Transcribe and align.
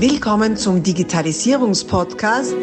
Willkommen 0.00 0.56
zum 0.56 0.84
Digitalisierungspodcast. 0.84 2.54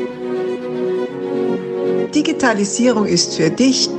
Digitalisierung 2.16 3.06
ist 3.06 3.36
für 3.36 3.50
dich 3.50 3.90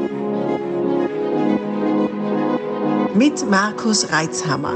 mit 3.14 3.50
Markus 3.50 4.10
Reitzhammer. 4.10 4.72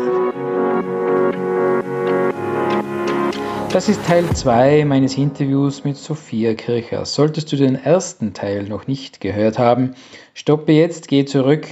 Das 3.73 3.89
ist 3.89 4.05
Teil 4.05 4.29
2 4.29 4.85
meines 4.85 5.17
Interviews 5.17 5.85
mit 5.85 5.97
Sophia 5.97 6.53
Kircher. 6.53 7.07
Solltest 7.07 7.51
du 7.53 7.57
den 7.57 7.77
ersten 7.77 8.35
Teil 8.35 8.65
noch 8.65 8.87
nicht 8.87 9.23
gehört 9.23 9.59
haben, 9.59 9.95
stoppe 10.35 10.73
jetzt, 10.73 11.09
geh 11.09 11.25
zurück, 11.25 11.67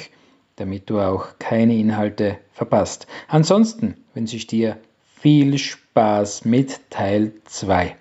damit 0.57 0.89
du 0.89 1.01
auch 1.01 1.39
keine 1.39 1.77
Inhalte 1.77 2.39
verpasst. 2.55 3.07
Ansonsten 3.29 3.99
wünsche 4.15 4.37
ich 4.37 4.47
dir 4.47 4.79
viel 5.21 5.59
Spaß 5.59 6.45
mit 6.45 6.91
Teil 6.91 7.33
2. 7.45 7.97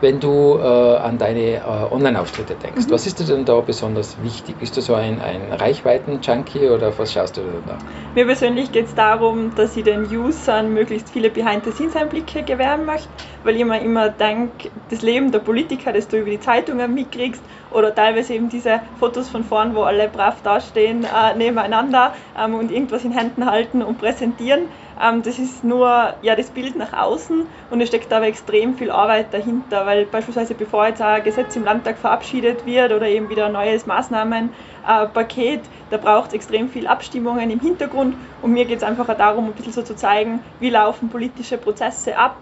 Wenn 0.00 0.20
du 0.20 0.58
äh, 0.58 0.96
an 0.96 1.18
deine 1.18 1.56
äh, 1.56 1.60
Online-Auftritte 1.90 2.56
denkst, 2.56 2.86
mhm. 2.86 2.90
was 2.90 3.06
ist 3.06 3.20
dir 3.20 3.24
denn 3.24 3.44
da 3.44 3.60
besonders 3.60 4.22
wichtig? 4.22 4.56
Bist 4.58 4.76
du 4.76 4.80
so 4.80 4.94
ein, 4.94 5.20
ein 5.20 5.52
Reichweiten-Junkie 5.52 6.68
oder 6.68 6.88
auf 6.88 6.98
was 6.98 7.12
schaust 7.12 7.36
du 7.36 7.42
denn 7.42 7.62
da? 7.66 7.78
Mir 8.14 8.26
persönlich 8.26 8.72
geht 8.72 8.86
es 8.86 8.94
darum, 8.94 9.54
dass 9.54 9.76
ich 9.76 9.84
den 9.84 10.04
Usern 10.04 10.74
möglichst 10.74 11.10
viele 11.10 11.30
Behind-the-Scenes-Einblicke 11.30 12.42
gewähren 12.42 12.84
möchte, 12.84 13.08
weil 13.44 13.56
ich 13.56 13.64
mir 13.64 13.80
immer 13.80 14.08
denke, 14.08 14.70
das 14.90 15.02
Leben 15.02 15.30
der 15.30 15.38
Politiker, 15.38 15.92
das 15.92 16.08
du 16.08 16.18
über 16.18 16.30
die 16.30 16.40
Zeitungen 16.40 16.92
mitkriegst 16.92 17.42
oder 17.70 17.94
teilweise 17.94 18.34
eben 18.34 18.48
diese 18.48 18.80
Fotos 18.98 19.28
von 19.28 19.44
vorn, 19.44 19.74
wo 19.74 19.82
alle 19.82 20.08
brav 20.08 20.42
dastehen 20.42 21.04
äh, 21.04 21.36
nebeneinander 21.36 22.14
ähm, 22.38 22.54
und 22.54 22.72
irgendwas 22.72 23.04
in 23.04 23.12
Händen 23.12 23.46
halten 23.46 23.82
und 23.82 23.98
präsentieren, 23.98 24.68
ähm, 25.00 25.22
das 25.22 25.38
ist 25.38 25.64
nur 25.64 26.14
ja, 26.22 26.36
das 26.36 26.50
Bild 26.50 26.76
nach 26.76 26.92
außen 26.92 27.46
und 27.70 27.80
es 27.80 27.88
steckt 27.88 28.12
aber 28.12 28.26
extrem 28.26 28.74
viel 28.74 28.90
Arbeit 28.90 29.32
dahinter, 29.32 29.86
weil 29.86 30.06
beispielsweise 30.06 30.54
bevor 30.54 30.86
jetzt 30.86 31.02
ein 31.02 31.22
Gesetz 31.24 31.56
im 31.56 31.64
Landtag 31.64 31.98
verabschiedet 31.98 32.64
wird 32.64 32.92
oder 32.92 33.08
eben 33.08 33.28
wieder 33.28 33.46
ein 33.46 33.52
neues 33.52 33.86
Maßnahmenpaket, 33.86 35.60
da 35.90 35.96
braucht 35.96 36.28
es 36.28 36.34
extrem 36.34 36.68
viel 36.68 36.86
Abstimmungen 36.86 37.50
im 37.50 37.60
Hintergrund 37.60 38.16
und 38.40 38.52
mir 38.52 38.64
geht 38.64 38.78
es 38.78 38.84
einfach 38.84 39.06
darum, 39.16 39.46
ein 39.46 39.52
bisschen 39.52 39.72
so 39.72 39.82
zu 39.82 39.96
zeigen, 39.96 40.40
wie 40.60 40.70
laufen 40.70 41.08
politische 41.08 41.58
Prozesse 41.58 42.16
ab, 42.16 42.36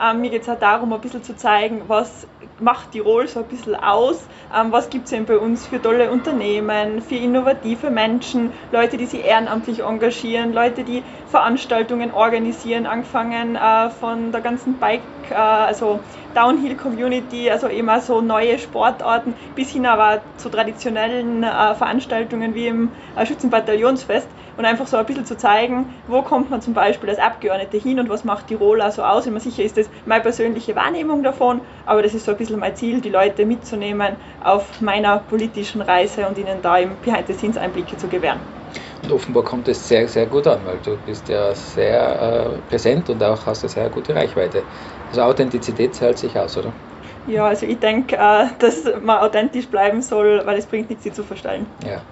ähm, 0.00 0.20
mir 0.20 0.30
geht 0.30 0.42
es 0.42 0.48
auch 0.48 0.58
darum, 0.58 0.92
ein 0.92 1.00
bisschen 1.00 1.22
zu 1.22 1.36
zeigen, 1.36 1.82
was 1.88 2.26
macht 2.60 2.92
Tirol 2.92 3.28
so 3.28 3.40
ein 3.40 3.46
bisschen 3.46 3.74
aus, 3.76 4.24
ähm, 4.54 4.72
was 4.72 4.90
gibt 4.90 5.06
es 5.06 5.12
eben 5.12 5.26
bei 5.26 5.38
uns 5.38 5.66
für 5.66 5.80
tolle 5.80 6.10
Unternehmen, 6.10 7.02
für 7.02 7.16
innovative 7.16 7.90
Menschen, 7.90 8.52
Leute, 8.72 8.96
die 8.96 9.06
sich 9.06 9.24
ehrenamtlich 9.24 9.80
engagieren, 9.80 10.52
Leute, 10.52 10.84
die 10.84 11.02
Veranstaltungen 11.30 12.10
organisieren, 12.12 12.86
angefangen 12.86 13.54
äh, 13.56 13.90
von 13.90 14.32
der 14.32 14.40
ganzen 14.40 14.78
Bike, 14.78 15.02
äh, 15.30 15.34
also 15.34 16.00
Downhill-Community, 16.34 17.50
also 17.50 17.68
eben 17.68 17.90
auch 17.90 18.00
so 18.00 18.22
neue 18.22 18.58
Sportarten, 18.58 19.34
bis 19.54 19.70
hin 19.70 19.84
aber 19.84 20.22
zu 20.38 20.48
traditionellen 20.48 21.42
äh, 21.42 21.74
Veranstaltungen 21.74 22.54
wie 22.54 22.68
im 22.68 22.92
Schützenbataillonsfest 23.22 24.26
und 24.56 24.64
einfach 24.64 24.86
so 24.86 24.96
ein 24.96 25.04
bisschen 25.04 25.26
zu 25.26 25.36
zeigen, 25.36 25.94
wo 26.06 26.22
kommt 26.22 26.50
man 26.50 26.62
zum 26.62 26.74
Beispiel 26.74 27.10
als 27.10 27.18
Abgeordnete 27.18 27.76
hin 27.76 28.00
und 28.00 28.08
was 28.08 28.24
macht 28.24 28.46
Tirol 28.48 28.82
so 28.90 29.02
aus. 29.02 29.26
Immer 29.26 29.40
sicher 29.40 29.62
ist 29.62 29.76
das 29.76 29.90
meine 30.06 30.22
persönliche 30.22 30.76
Wahrnehmung 30.76 31.22
davon, 31.22 31.60
aber 31.84 32.02
das 32.02 32.14
ist 32.14 32.24
so 32.24 32.32
ein 32.32 32.38
bisschen 32.38 32.58
mein 32.58 32.74
Ziel, 32.74 33.00
die 33.00 33.10
Leute 33.10 33.44
mitzunehmen 33.44 34.16
auf 34.42 34.80
meiner 34.80 35.18
politischen 35.18 35.82
Reise 35.82 36.26
und 36.26 36.38
ihnen 36.38 36.62
da 36.62 36.78
im 36.78 36.96
Behind-the-Scenes-Einblicke 37.00 37.96
zu 37.98 38.08
gewähren. 38.08 38.57
Und 39.02 39.12
offenbar 39.12 39.44
kommt 39.44 39.68
es 39.68 39.86
sehr, 39.88 40.08
sehr 40.08 40.26
gut 40.26 40.46
an, 40.46 40.64
weil 40.64 40.80
du 40.80 40.96
bist 40.98 41.28
ja 41.28 41.54
sehr 41.54 42.58
äh, 42.58 42.62
präsent 42.62 43.08
und 43.10 43.22
auch 43.22 43.46
hast 43.46 43.62
eine 43.64 43.70
sehr 43.70 43.90
gute 43.90 44.14
Reichweite. 44.14 44.66
Also 45.10 45.22
Authentizität 45.22 45.94
zahlt 45.94 46.18
sich 46.18 46.36
aus, 46.38 46.56
oder? 46.56 46.74
Ja, 47.24 47.46
also 47.46 47.66
ich 47.66 47.78
denke, 47.80 48.16
äh, 48.16 48.46
dass 48.58 48.84
man 49.00 49.18
authentisch 49.20 49.70
bleiben 49.70 50.02
soll, 50.02 50.44
weil 50.46 50.58
es 50.58 50.66
bringt 50.66 50.88
nichts, 50.90 51.04
sie 51.04 51.12
zu 51.12 51.24
verstellen. 51.24 51.72
Ja. 51.84 52.02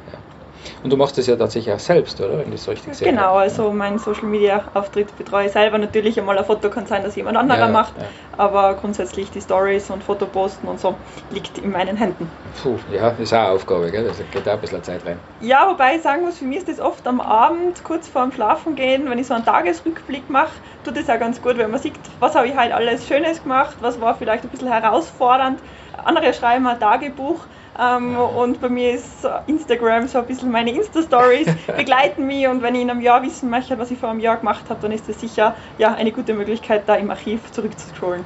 Und 0.83 0.93
du 0.93 0.97
machst 0.97 1.19
das 1.19 1.27
ja 1.27 1.37
tatsächlich 1.37 1.75
auch 1.75 1.79
selbst, 1.79 2.21
oder? 2.21 2.39
Wenn 2.39 2.53
ich 2.53 2.61
es 2.61 2.69
richtig 2.69 2.95
sehe. 2.95 3.09
Genau, 3.09 3.35
also 3.35 3.73
mein 3.73 3.99
Social 3.99 4.27
Media 4.27 4.63
Auftritt 4.75 5.17
betreue 5.17 5.47
ich 5.47 5.53
selber. 5.53 5.79
Natürlich 5.79 6.19
einmal 6.19 6.39
ein 6.39 6.45
Foto 6.45 6.71
kann 6.71 6.87
sein, 6.87 7.03
dass 7.03 7.17
jemand 7.17 7.37
anderer 7.37 7.59
ja, 7.59 7.69
macht, 7.69 7.97
ja. 7.99 8.05
aber 8.37 8.75
grundsätzlich 8.75 9.31
die 9.31 9.41
Stories 9.41 9.91
und 9.91 10.05
Fotoposten 10.05 10.69
und 10.69 10.81
so 10.81 10.97
liegt 11.31 11.59
in 11.59 11.71
meinen 11.71 11.97
Händen. 11.97 12.31
Puh, 12.63 12.77
ja, 12.93 13.11
das 13.11 13.21
ist 13.21 13.33
auch 13.33 13.39
eine 13.39 13.49
Aufgabe, 13.51 13.91
gell? 13.91 14.05
Das 14.05 14.19
geht 14.19 14.49
auch 14.49 14.53
ein 14.53 14.61
bisschen 14.61 14.83
Zeit 14.83 15.05
rein. 15.07 15.19
Ja, 15.41 15.69
wobei 15.71 15.97
ich 15.97 16.03
sagen 16.03 16.23
muss, 16.23 16.39
für 16.39 16.45
mich 16.45 16.59
ist 16.59 16.69
das 16.69 16.81
oft 16.81 17.07
am 17.07 17.21
Abend, 17.21 17.85
kurz 17.85 18.09
vorm 18.09 18.33
Schlafen 18.33 18.77
gehen, 18.77 19.09
wenn 19.11 19.19
ich 19.19 19.27
so 19.27 19.35
einen 19.35 19.45
Tagesrückblick 19.45 20.31
mache, 20.31 20.53
tut 20.85 20.97
das 20.97 21.09
auch 21.11 21.19
ganz 21.19 21.41
gut, 21.43 21.59
wenn 21.59 21.71
man 21.71 21.81
sieht, 21.81 21.95
was 22.21 22.35
habe 22.35 22.49
ich 22.49 22.57
halt 22.57 22.73
alles 22.73 23.07
Schönes 23.07 23.43
gemacht, 23.43 23.77
was 23.81 24.01
war 24.01 24.15
vielleicht 24.15 24.45
ein 24.45 24.51
bisschen 24.51 24.73
herausfordernd. 24.73 25.59
Andere 26.05 26.33
schreiben 26.33 26.67
ein 26.67 26.79
Tagebuch 26.79 27.47
ähm, 27.79 28.17
und 28.17 28.61
bei 28.61 28.69
mir 28.69 28.93
ist 28.93 29.27
Instagram 29.47 30.09
so 30.09 30.19
ein 30.19 30.27
bisschen 30.27 30.51
meine 30.51 30.71
Insta-Stories, 30.73 31.49
begleiten 31.77 32.27
mich 32.27 32.47
und 32.49 32.63
wenn 32.63 32.75
ich 32.75 32.83
in 32.83 32.91
einem 32.91 33.01
Jahr 33.01 33.23
wissen 33.23 33.51
möchte, 33.51 33.79
was 33.79 33.91
ich 33.91 33.99
vor 33.99 34.11
einem 34.11 34.21
Jahr 34.21 34.37
gemacht 34.37 34.65
habe, 34.69 34.81
dann 34.81 34.93
ist 34.93 35.09
das 35.09 35.21
sicher 35.21 35.55
ja, 35.79 35.95
eine 35.95 36.13
gute 36.13 36.35
Möglichkeit, 36.35 36.85
da 36.87 36.95
im 36.95 37.11
Archiv 37.11 37.51
zurückzuscrollen. 37.53 38.25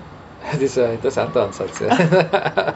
Das 0.52 0.60
ist 0.62 0.78
ein 0.78 0.94
interessanter 0.94 1.44
Ansatz, 1.44 1.80
ja. 1.80 1.90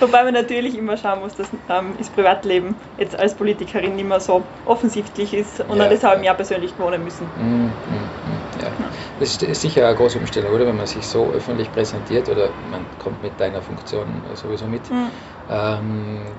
Wobei 0.00 0.24
man 0.24 0.34
natürlich 0.34 0.76
immer 0.76 0.96
schauen 0.96 1.20
muss, 1.20 1.34
dass 1.34 1.48
ähm, 1.70 1.94
das 1.98 2.08
Privatleben 2.10 2.74
jetzt 2.98 3.18
als 3.18 3.34
Politikerin 3.34 3.96
nicht 3.96 4.08
mehr 4.08 4.20
so 4.20 4.42
offensichtlich 4.66 5.32
ist 5.32 5.60
und 5.60 5.78
ja. 5.78 5.88
das 5.88 6.02
habe 6.04 6.16
ich 6.16 6.20
mir 6.20 6.26
ja 6.26 6.34
persönlich 6.34 6.76
gewohnen 6.76 7.02
müssen. 7.02 7.24
Mm, 7.36 7.64
mm, 7.64 7.68
mm, 7.68 8.62
ja. 8.62 8.70
Das 9.18 9.42
ist 9.42 9.60
sicher 9.60 9.86
eine 9.86 9.96
große 9.96 10.18
Umstellung, 10.18 10.52
oder? 10.52 10.66
Wenn 10.66 10.76
man 10.76 10.86
sich 10.86 11.06
so 11.06 11.30
öffentlich 11.34 11.72
präsentiert 11.72 12.28
oder 12.28 12.50
man 12.70 12.84
kommt 12.98 13.22
mit 13.22 13.38
deiner 13.40 13.62
Funktion 13.62 14.06
sowieso 14.34 14.66
mit, 14.66 14.90
mm. 14.90 15.06
Ähm, 15.48 16.36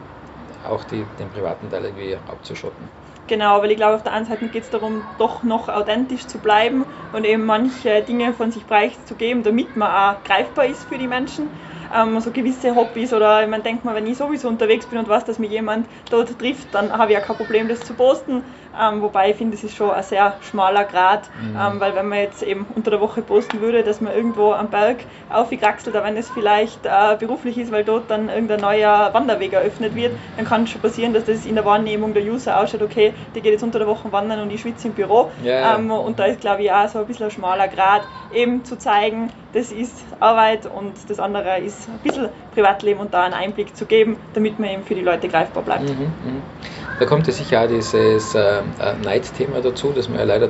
auch 0.64 0.84
die, 0.84 1.06
den 1.06 1.30
privaten 1.30 1.70
Teil 1.70 1.86
irgendwie 1.86 2.16
abzuschotten. 2.16 2.90
Genau, 3.28 3.62
weil 3.62 3.72
ich 3.72 3.78
glaube, 3.78 3.96
auf 3.96 4.04
der 4.04 4.14
einen 4.14 4.26
Seite 4.26 4.48
geht 4.48 4.64
es 4.64 4.70
darum, 4.70 5.04
doch 5.18 5.44
noch 5.44 5.68
authentisch 5.68 6.28
zu 6.28 6.40
bleiben 6.40 6.86
und 7.12 7.26
eben 7.26 7.46
manche 7.46 8.02
Dinge 8.02 8.34
von 8.34 8.52
sich 8.52 8.66
preiszugeben, 8.66 9.44
damit 9.44 9.76
man 9.76 9.90
auch 9.92 10.24
greifbar 10.24 10.66
ist 10.66 10.88
für 10.88 10.98
die 10.98 11.10
Menschen. 11.10 11.50
Ähm, 11.94 12.20
so 12.22 12.32
gewisse 12.32 12.76
Hobbys 12.76 13.14
oder 13.14 13.46
man 13.48 13.64
denkt 13.64 13.84
mal, 13.84 13.96
wenn 13.96 14.08
ich 14.08 14.18
sowieso 14.18 14.48
unterwegs 14.48 14.88
bin 14.88 14.98
und 14.98 15.10
weiß, 15.10 15.26
dass 15.26 15.40
mich 15.40 15.52
jemand 15.52 15.88
dort 16.10 16.40
trifft, 16.40 16.74
dann 16.74 16.92
habe 16.92 17.12
ich 17.12 17.16
ja 17.18 17.22
kein 17.22 17.36
Problem, 17.36 17.68
das 17.68 17.84
zu 17.84 17.96
posten. 17.96 18.44
Ähm, 18.80 19.02
wobei 19.02 19.32
ich 19.32 19.36
finde, 19.36 19.56
es 19.56 19.64
ist 19.64 19.76
schon 19.76 19.92
ein 19.92 20.04
sehr 20.04 20.34
schmaler 20.50 20.84
Grad, 20.84 21.30
mhm. 21.42 21.58
ähm, 21.60 21.80
weil 21.80 21.96
wenn 21.96 22.08
man 22.08 22.20
jetzt 22.20 22.44
eben 22.44 22.66
unter 22.76 22.92
der 22.92 23.02
Woche 23.02 23.22
posten 23.22 23.62
würde, 23.62 23.84
dass 23.84 24.02
man 24.02 24.14
irgendwo 24.14 24.52
am 24.52 24.68
Berg 24.68 24.98
aufgekraxelt, 25.30 25.96
aber 25.96 26.06
wenn 26.06 26.18
es 26.18 26.30
vielleicht 26.30 26.86
äh, 26.86 27.16
beruflich 27.20 27.58
ist, 27.58 27.72
weil 27.72 27.84
dort 27.84 28.10
dann 28.10 28.30
irgendein 28.30 28.62
neuer 28.62 29.10
Wanderweg 29.14 29.54
eröffnet 29.54 29.96
wird, 29.96 30.14
dann 30.36 30.46
kann 30.46 30.64
es 30.64 30.72
schon 30.72 30.82
passieren, 30.82 31.14
dass 31.14 31.26
das 31.26 31.46
in 31.46 31.56
der 31.56 31.66
Wahrnehmung 31.66 32.14
der 32.14 32.24
User 32.24 32.60
ausschaut, 32.60 32.82
okay, 32.82 33.14
die 33.36 33.42
geht 33.42 33.54
jetzt 33.54 33.64
unter 33.64 33.80
der 33.80 33.88
Woche 33.88 34.12
wandern 34.12 34.42
und 34.42 34.52
ich 34.52 34.62
schwitze 34.62 34.88
im 34.88 34.94
Büro. 34.94 35.32
Ja, 35.44 35.76
ähm, 35.76 35.92
und 35.92 36.20
da 36.20 36.26
ist, 36.26 36.42
glaube 36.42 36.64
ich, 36.64 36.72
auch 36.72 36.88
so 36.88 37.00
ein 37.00 37.06
bisschen 37.06 37.26
ein 37.26 37.32
schmaler 37.32 37.68
Grad, 37.68 38.04
eben 38.34 38.64
zu 38.64 38.78
zeigen, 38.78 39.32
das 39.54 39.72
ist 39.72 39.94
Arbeit 40.20 40.66
und 40.66 40.94
das 41.10 41.20
andere 41.20 41.60
ist 41.60 41.88
ein 41.90 42.00
bisschen 42.00 42.30
Privatleben 42.54 43.00
und 43.00 43.14
da 43.14 43.24
einen 43.24 43.34
Einblick 43.34 43.76
zu 43.76 43.86
geben, 43.86 44.18
damit 44.34 44.60
man 44.60 44.70
eben 44.70 44.84
für 44.84 44.96
die 44.96 45.02
Leute 45.02 45.28
greifbar 45.28 45.64
bleibt. 45.64 45.84
Mhm, 45.84 46.04
mh. 46.04 46.87
Da 47.00 47.06
kommt 47.06 47.28
ja 47.28 47.34
sicher 47.34 47.64
auch 47.64 47.68
dieses 47.68 47.94
äh, 48.34 48.62
Neidthema 49.04 49.60
dazu, 49.62 49.92
das 49.96 50.10
wir 50.10 50.18
ja 50.18 50.26
leider 50.26 50.50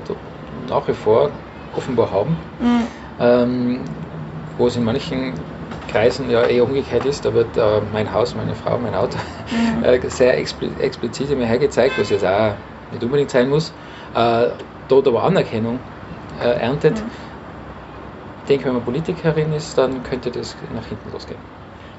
nach 0.69 0.87
wie 0.87 0.93
vor 0.93 1.29
offenbar 1.75 2.11
haben, 2.11 2.37
mhm. 2.59 2.87
ähm, 3.19 3.79
wo 4.57 4.67
es 4.67 4.75
in 4.75 4.83
manchen 4.83 5.33
Kreisen 5.89 6.29
ja 6.29 6.43
eher 6.43 6.63
umgekehrt 6.63 7.05
ist, 7.05 7.25
da 7.25 7.33
wird 7.33 7.55
äh, 7.57 7.81
mein 7.93 8.11
Haus, 8.13 8.35
meine 8.35 8.55
Frau, 8.55 8.77
mein 8.77 8.95
Auto 8.95 9.17
mhm. 9.51 9.83
äh, 9.83 10.09
sehr 10.09 10.37
expl 10.37 10.69
explizit 10.79 11.35
mir 11.37 11.45
hergezeigt, 11.45 11.99
was 11.99 12.09
jetzt 12.09 12.25
auch 12.25 12.53
nicht 12.91 13.03
unbedingt 13.03 13.31
sein 13.31 13.49
muss, 13.49 13.73
äh, 14.15 14.47
dort 14.87 15.07
aber 15.07 15.23
Anerkennung 15.23 15.79
äh, 16.41 16.47
erntet. 16.47 16.95
Mhm. 16.95 17.11
Ich 18.43 18.47
denke, 18.47 18.65
wenn 18.65 18.73
man 18.73 18.83
Politikerin 18.83 19.51
ist, 19.51 19.77
dann 19.77 20.03
könnte 20.03 20.31
das 20.31 20.55
nach 20.73 20.85
hinten 20.85 21.11
losgehen 21.11 21.56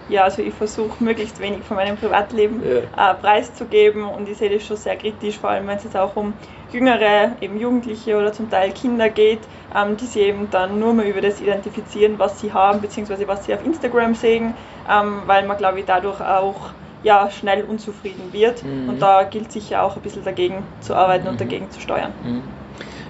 ja, 0.09 0.25
also 0.25 0.43
ich 0.43 0.55
versuche 0.55 1.03
möglichst 1.03 1.41
wenig 1.41 1.63
von 1.63 1.77
meinem 1.77 1.97
Privatleben 1.97 2.63
ja. 2.65 3.13
äh, 3.13 3.15
preiszugeben 3.15 4.05
und 4.05 4.29
ich 4.29 4.39
sehe 4.39 4.51
das 4.51 4.65
schon 4.65 4.77
sehr 4.77 4.97
kritisch, 4.97 5.39
vor 5.39 5.51
allem 5.51 5.67
wenn 5.67 5.77
es 5.77 5.85
jetzt 5.85 5.97
auch 5.97 6.17
um 6.17 6.33
jüngere, 6.73 7.33
eben 7.41 7.59
Jugendliche 7.59 8.17
oder 8.17 8.33
zum 8.33 8.51
Teil 8.51 8.73
Kinder 8.73 9.09
geht, 9.09 9.41
ähm, 9.75 9.97
die 9.97 10.07
sich 10.07 10.23
eben 10.23 10.49
dann 10.51 10.79
nur 10.79 10.95
mehr 10.95 11.07
über 11.07 11.21
das 11.21 11.41
identifizieren, 11.41 12.19
was 12.19 12.41
sie 12.41 12.53
haben, 12.53 12.81
beziehungsweise 12.81 13.27
was 13.29 13.45
sie 13.45 13.55
auf 13.55 13.65
Instagram 13.65 14.15
sehen, 14.15 14.55
ähm, 14.91 15.23
weil 15.27 15.47
man, 15.47 15.57
glaube 15.57 15.81
ich, 15.81 15.87
dadurch 15.87 16.21
auch 16.21 16.71
ja, 17.03 17.31
schnell 17.31 17.65
unzufrieden 17.65 18.33
wird. 18.33 18.65
Mhm. 18.65 18.89
Und 18.89 19.03
da 19.03 19.23
gilt 19.25 19.53
sicher 19.53 19.83
auch 19.83 19.97
ein 19.97 20.03
bisschen 20.03 20.25
dagegen 20.25 20.65
zu 20.81 20.95
arbeiten 20.95 21.25
mhm. 21.25 21.31
und 21.31 21.41
dagegen 21.41 21.71
zu 21.71 21.81
steuern. 21.81 22.13
Mhm. 22.23 22.43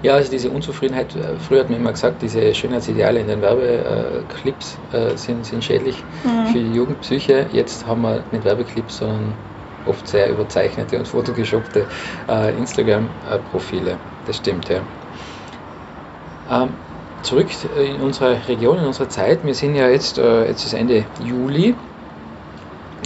Ja, 0.03 0.15
also 0.15 0.31
diese 0.31 0.51
Unzufriedenheit, 0.51 1.15
äh, 1.17 1.39
früher 1.39 1.61
hat 1.61 1.71
man 1.71 1.81
immer 1.81 1.93
gesagt, 1.93 2.23
diese 2.23 2.55
Schönheitsideale 2.55 3.21
in 3.21 3.27
den 3.27 3.43
Werbeclips 3.43 4.79
äh, 4.93 5.17
sind, 5.17 5.45
sind 5.45 5.65
schädlich 5.65 6.05
mhm. 6.25 6.47
für 6.47 6.59
die 6.59 6.73
Jugendpsyche. 6.73 7.47
Jetzt 7.53 7.87
haben 7.87 8.03
wir 8.03 8.23
nicht 8.31 8.45
Werbeclips, 8.45 8.99
sondern 8.99 9.35
oft 9.87 10.07
sehr 10.07 10.31
überzeichnete 10.31 10.99
und 10.99 11.09
fotogeshoppte 11.09 11.87
äh, 12.29 12.57
Instagram-Profile. 12.57 13.97
Das 14.27 14.37
stimmt, 14.37 14.69
ja. 14.69 14.81
Ähm, 16.51 16.71
zurück 17.23 17.49
in 17.77 18.01
unsere 18.01 18.39
Region, 18.47 18.79
in 18.79 18.85
unsere 18.85 19.09
Zeit. 19.09 19.45
Wir 19.45 19.55
sind 19.55 19.75
ja 19.75 19.89
jetzt, 19.89 20.19
äh, 20.19 20.47
jetzt 20.47 20.65
ist 20.65 20.75
Ende 20.75 21.05
Juli. 21.25 21.75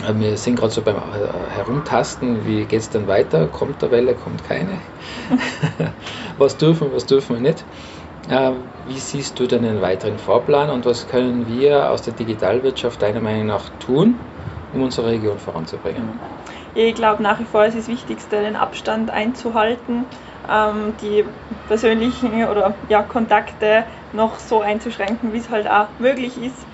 Äh, 0.06 0.14
wir 0.14 0.36
sind 0.36 0.56
gerade 0.56 0.72
so 0.72 0.82
beim 0.82 0.96
äh, 0.96 1.50
Herumtasten, 1.50 2.44
wie 2.44 2.64
geht 2.66 2.80
es 2.80 2.90
dann 2.90 3.06
weiter? 3.06 3.46
Kommt 3.48 3.82
der 3.82 3.90
Welle, 3.90 4.14
kommt 4.14 4.44
keine? 4.44 4.78
was 6.38 6.56
dürfen, 6.56 6.92
was 6.92 7.06
dürfen 7.06 7.36
wir 7.36 7.40
nicht? 7.40 7.64
Wie 8.86 8.98
siehst 8.98 9.40
du 9.40 9.48
denn 9.48 9.64
den 9.64 9.80
weiteren 9.80 10.16
Fahrplan 10.16 10.70
und 10.70 10.86
was 10.86 11.08
können 11.08 11.48
wir 11.48 11.90
aus 11.90 12.02
der 12.02 12.12
Digitalwirtschaft 12.12 13.02
deiner 13.02 13.20
Meinung 13.20 13.46
nach 13.46 13.64
tun, 13.80 14.20
um 14.72 14.82
unsere 14.82 15.08
Region 15.08 15.40
voranzubringen? 15.40 16.20
Ich 16.72 16.94
glaube 16.94 17.20
nach 17.20 17.40
wie 17.40 17.44
vor 17.44 17.64
ist 17.64 17.74
es 17.74 17.88
Wichtigste, 17.88 18.40
den 18.40 18.54
Abstand 18.54 19.10
einzuhalten 19.10 20.04
ähm, 20.48 20.94
die 21.00 21.24
persönlichen 21.68 22.44
oder 22.44 22.74
ja, 22.88 23.02
Kontakte 23.02 23.84
noch 24.12 24.38
so 24.38 24.60
einzuschränken, 24.60 25.32
wie 25.32 25.38
es 25.38 25.50
halt 25.50 25.68
auch 25.68 25.88
möglich 25.98 26.36
ist. 26.42 26.66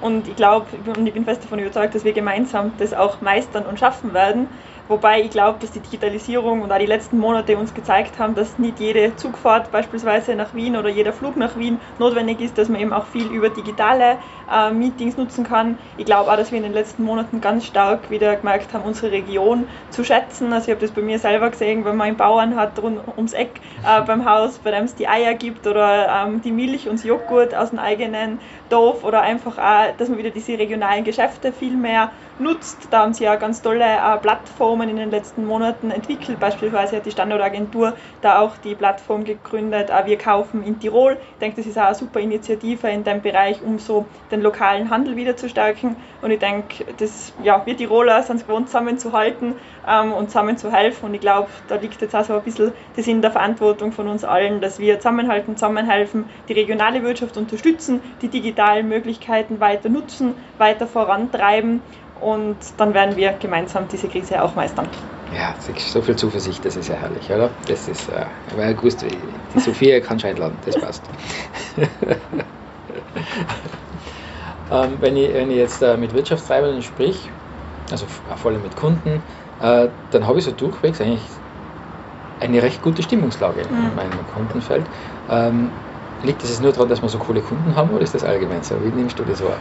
Und 0.00 0.28
ich 0.28 0.36
glaube 0.36 0.76
und 0.96 1.06
ich 1.06 1.14
bin 1.14 1.24
fest 1.24 1.42
davon 1.44 1.58
überzeugt, 1.58 1.94
dass 1.94 2.04
wir 2.04 2.12
gemeinsam 2.12 2.76
das 2.76 2.92
auch 2.92 3.20
meistern 3.22 3.66
und 3.66 3.78
schaffen 3.78 4.12
werden. 4.12 4.52
Wobei 4.90 5.20
ich 5.20 5.30
glaube, 5.30 5.60
dass 5.60 5.70
die 5.70 5.78
Digitalisierung 5.78 6.62
und 6.62 6.72
auch 6.72 6.78
die 6.78 6.84
letzten 6.84 7.16
Monate 7.16 7.56
uns 7.56 7.74
gezeigt 7.74 8.18
haben, 8.18 8.34
dass 8.34 8.58
nicht 8.58 8.80
jede 8.80 9.14
Zugfahrt 9.14 9.70
beispielsweise 9.70 10.34
nach 10.34 10.52
Wien 10.52 10.76
oder 10.76 10.88
jeder 10.88 11.12
Flug 11.12 11.36
nach 11.36 11.56
Wien 11.56 11.78
notwendig 12.00 12.40
ist, 12.40 12.58
dass 12.58 12.68
man 12.68 12.80
eben 12.80 12.92
auch 12.92 13.06
viel 13.06 13.28
über 13.28 13.50
digitale 13.50 14.18
äh, 14.52 14.72
Meetings 14.72 15.16
nutzen 15.16 15.44
kann. 15.44 15.78
Ich 15.96 16.06
glaube 16.06 16.28
auch, 16.28 16.36
dass 16.36 16.50
wir 16.50 16.56
in 16.56 16.64
den 16.64 16.72
letzten 16.72 17.04
Monaten 17.04 17.40
ganz 17.40 17.66
stark 17.66 18.10
wieder 18.10 18.34
gemerkt 18.34 18.74
haben, 18.74 18.82
unsere 18.82 19.12
Region 19.12 19.68
zu 19.90 20.02
schätzen. 20.02 20.52
Also 20.52 20.64
ich 20.64 20.70
habe 20.72 20.80
das 20.80 20.90
bei 20.90 21.02
mir 21.02 21.20
selber 21.20 21.50
gesehen, 21.50 21.84
wenn 21.84 21.94
man 21.94 22.08
einen 22.08 22.16
Bauern 22.16 22.56
hat 22.56 22.76
rund 22.82 22.98
ums 23.16 23.32
Eck 23.32 23.60
äh, 23.86 24.02
beim 24.02 24.28
Haus, 24.28 24.58
bei 24.58 24.72
dem 24.72 24.86
es 24.86 24.96
die 24.96 25.06
Eier 25.06 25.34
gibt 25.34 25.68
oder 25.68 26.26
ähm, 26.26 26.42
die 26.42 26.50
Milch 26.50 26.88
und 26.88 27.04
Joghurt 27.04 27.54
aus 27.54 27.70
dem 27.70 27.78
eigenen 27.78 28.40
Dorf 28.70 29.04
oder 29.04 29.20
einfach 29.20 29.56
auch, 29.56 29.96
dass 29.96 30.08
man 30.08 30.18
wieder 30.18 30.30
diese 30.30 30.58
regionalen 30.58 31.04
Geschäfte 31.04 31.52
viel 31.52 31.76
mehr 31.76 32.10
nutzt. 32.40 32.88
Da 32.90 33.00
haben 33.00 33.12
sie 33.12 33.24
ja 33.24 33.36
ganz 33.36 33.62
tolle 33.62 33.84
äh, 33.84 34.16
Plattformen 34.18 34.88
in 34.88 34.96
den 34.96 35.10
letzten 35.10 35.46
Monaten 35.46 35.90
entwickelt. 35.90 36.40
Beispielsweise 36.40 36.96
hat 36.96 37.06
die 37.06 37.10
Standortagentur 37.10 37.94
da 38.22 38.40
auch 38.40 38.56
die 38.58 38.74
Plattform 38.74 39.24
gegründet, 39.24 39.90
äh, 39.90 40.06
Wir 40.06 40.18
kaufen 40.18 40.62
in 40.62 40.78
Tirol. 40.78 41.16
Ich 41.32 41.38
denke, 41.38 41.56
das 41.58 41.66
ist 41.66 41.78
auch 41.78 41.86
eine 41.86 41.94
super 41.94 42.20
Initiative 42.20 42.88
in 42.88 43.04
dem 43.04 43.20
Bereich, 43.20 43.62
um 43.62 43.78
so 43.78 44.06
den 44.30 44.40
lokalen 44.40 44.90
Handel 44.90 45.16
wieder 45.16 45.36
zu 45.36 45.48
stärken. 45.48 45.96
Und 46.22 46.30
ich 46.30 46.38
denke, 46.38 46.84
das, 46.98 47.32
ja, 47.42 47.62
wir 47.64 47.76
Tiroler 47.76 48.22
sind 48.22 48.36
es 48.36 48.46
gewohnt, 48.46 48.68
zusammenzuhalten 48.68 49.54
ähm, 49.86 50.12
und 50.12 50.28
zusammen 50.28 50.56
zu 50.56 50.72
helfen. 50.72 51.06
Und 51.06 51.14
ich 51.14 51.20
glaube, 51.20 51.48
da 51.68 51.76
liegt 51.76 52.00
jetzt 52.02 52.14
auch 52.14 52.24
so 52.24 52.34
ein 52.34 52.42
bisschen 52.42 52.72
das 52.96 53.06
in 53.06 53.22
der 53.22 53.30
Verantwortung 53.30 53.92
von 53.92 54.08
uns 54.08 54.24
allen, 54.24 54.60
dass 54.60 54.78
wir 54.78 54.98
zusammenhalten, 54.98 55.56
zusammenhelfen, 55.56 56.24
die 56.48 56.52
regionale 56.54 57.02
Wirtschaft 57.02 57.36
unterstützen, 57.36 58.00
die 58.22 58.28
digitalen 58.28 58.88
Möglichkeiten 58.88 59.60
weiter 59.60 59.88
nutzen, 59.88 60.34
weiter 60.58 60.86
vorantreiben 60.86 61.82
und 62.20 62.56
dann 62.76 62.94
werden 62.94 63.16
wir 63.16 63.32
gemeinsam 63.32 63.88
diese 63.88 64.08
Krise 64.08 64.42
auch 64.42 64.54
meistern. 64.54 64.88
Ja, 65.32 65.54
so 65.60 66.02
viel 66.02 66.16
Zuversicht, 66.16 66.64
das 66.64 66.76
ist 66.76 66.88
ja 66.88 66.96
herrlich, 66.96 67.30
oder? 67.30 67.50
Das 67.66 67.86
ist, 67.86 68.08
äh, 68.08 68.26
weil 68.56 68.74
gewusst, 68.74 69.02
die 69.02 69.60
Sophia 69.60 70.00
kann 70.00 70.20
einladen, 70.22 70.58
das 70.64 70.80
passt. 70.80 71.02
ähm, 74.70 74.96
wenn, 75.00 75.16
ich, 75.16 75.32
wenn 75.32 75.50
ich 75.50 75.56
jetzt 75.56 75.82
äh, 75.82 75.96
mit 75.96 76.14
Wirtschaftstreibenden 76.14 76.82
sprich, 76.82 77.30
also 77.92 78.06
vor 78.06 78.50
allem 78.50 78.62
mit 78.62 78.74
Kunden, 78.74 79.22
äh, 79.60 79.88
dann 80.10 80.26
habe 80.26 80.40
ich 80.40 80.44
so 80.44 80.52
durchwegs 80.52 81.00
eigentlich 81.00 81.22
eine 82.40 82.62
recht 82.62 82.82
gute 82.82 83.02
Stimmungslage 83.02 83.66
mhm. 83.70 83.90
in 83.90 83.94
meinem 83.94 84.26
Kundenfeld. 84.26 84.90
Ähm, 85.28 85.70
liegt 86.22 86.42
es 86.42 86.60
nur 86.60 86.72
daran, 86.72 86.88
dass 86.88 87.02
wir 87.02 87.08
so 87.08 87.18
coole 87.18 87.40
Kunden 87.40 87.76
haben 87.76 87.90
oder 87.90 88.02
ist 88.02 88.14
das 88.14 88.24
allgemein 88.24 88.62
so? 88.62 88.82
Wie 88.82 88.90
nimmst 88.90 89.18
du 89.18 89.24
das 89.24 89.44
wahr? 89.44 89.60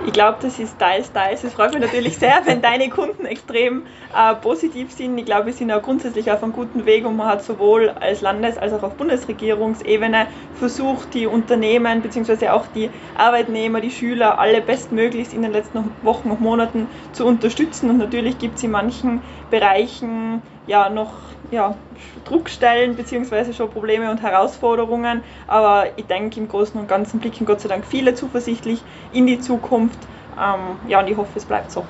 Ich 0.00 0.12
glaube, 0.12 0.38
das 0.40 0.60
ist 0.60 0.78
teils, 0.78 1.12
teils. 1.12 1.42
Es 1.42 1.54
freut 1.54 1.72
mich 1.72 1.80
natürlich 1.82 2.18
sehr, 2.18 2.40
wenn 2.46 2.62
deine 2.62 2.88
Kunden 2.88 3.26
extrem 3.26 3.86
äh, 4.14 4.34
positiv 4.36 4.92
sind. 4.92 5.18
Ich 5.18 5.26
glaube, 5.26 5.46
wir 5.46 5.52
sind 5.52 5.72
auch 5.72 5.82
grundsätzlich 5.82 6.30
auf 6.30 6.42
einem 6.42 6.52
guten 6.52 6.86
Weg 6.86 7.04
und 7.04 7.16
man 7.16 7.26
hat 7.26 7.42
sowohl 7.42 7.90
als 7.90 8.20
Landes- 8.20 8.58
als 8.58 8.72
auch 8.72 8.84
auf 8.84 8.96
Bundesregierungsebene 8.96 10.28
versucht, 10.52 11.14
die 11.14 11.26
Unternehmen 11.26 12.00
bzw. 12.00 12.48
auch 12.50 12.68
die 12.68 12.92
Arbeitnehmer, 13.14 13.80
die 13.80 13.90
Schüler 13.90 14.38
alle 14.38 14.62
bestmöglichst 14.62 15.32
in 15.32 15.42
den 15.42 15.52
letzten 15.52 15.96
Wochen 16.00 16.30
und 16.30 16.40
Monaten 16.40 16.90
zu 17.12 17.26
unterstützen. 17.26 17.90
Und 17.90 17.98
natürlich 17.98 18.38
gibt 18.38 18.58
es 18.58 18.62
in 18.62 18.70
manchen 18.70 19.24
Bereichen 19.50 20.42
ja 20.68 20.88
noch 20.90 21.14
ja, 21.50 21.76
Druckstellen 22.24 22.94
bzw. 22.94 23.52
schon 23.52 23.70
Probleme 23.70 24.10
und 24.10 24.22
Herausforderungen. 24.22 25.22
Aber 25.46 25.86
ich 25.96 26.06
denke, 26.06 26.38
im 26.38 26.48
Großen 26.48 26.78
und 26.78 26.86
Ganzen 26.86 27.20
blicken 27.20 27.46
Gott 27.46 27.60
sei 27.60 27.68
Dank 27.68 27.86
viele 27.86 28.14
zuversichtlich 28.14 28.84
in 29.10 29.26
die 29.26 29.40
Zukunft. 29.40 29.98
Ähm, 30.38 30.78
ja, 30.86 31.00
und 31.00 31.08
ich 31.08 31.16
hoffe, 31.16 31.32
es 31.36 31.44
bleibt 31.44 31.70
so. 31.70 31.86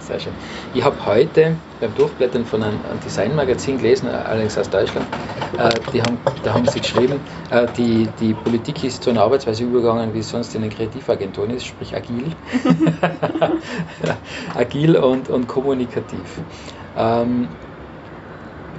Sehr 0.00 0.18
schön. 0.18 0.34
Ich 0.74 0.84
habe 0.84 1.06
heute 1.06 1.56
beim 1.80 1.94
Durchblättern 1.94 2.44
von 2.44 2.62
einem, 2.62 2.80
Designmagazin 3.02 3.78
gelesen, 3.78 4.08
allerdings 4.08 4.58
aus 4.58 4.68
Deutschland, 4.68 5.06
äh, 5.56 5.70
die 5.92 6.02
haben, 6.02 6.18
da 6.42 6.52
haben 6.52 6.66
sie 6.66 6.80
geschrieben, 6.80 7.20
äh, 7.50 7.66
die, 7.76 8.06
die 8.20 8.34
Politik 8.34 8.84
ist 8.84 9.02
zu 9.02 9.10
einer 9.10 9.22
Arbeitsweise 9.22 9.64
übergegangen, 9.64 10.12
wie 10.12 10.18
es 10.18 10.28
sonst 10.28 10.54
in 10.54 10.62
den 10.62 10.70
Kreativagenturen 10.70 11.50
ist, 11.50 11.64
sprich 11.64 11.96
agil. 11.96 12.32
agil 14.54 14.96
und, 14.96 15.30
und 15.30 15.46
kommunikativ. 15.46 16.38
Ähm, 16.96 17.48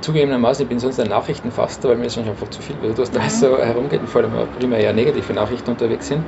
zugegebenermaßen, 0.05 0.63
ich 0.63 0.69
bin 0.69 0.79
sonst 0.79 0.99
ein 0.99 1.07
Nachrichtenfaster, 1.07 1.89
weil 1.89 1.97
mir 1.97 2.09
sonst 2.09 2.29
einfach 2.29 2.47
zu 2.49 2.61
viel 2.61 2.79
wird, 2.81 2.97
was 2.97 3.11
da 3.11 3.21
mhm. 3.21 3.29
so 3.29 3.57
herumgeht, 3.57 4.01
und 4.01 4.07
vor 4.07 4.21
allem 4.21 4.47
primär 4.51 4.81
ja 4.81 4.93
negative 4.93 5.33
Nachrichten 5.33 5.71
unterwegs 5.71 6.07
sind. 6.07 6.23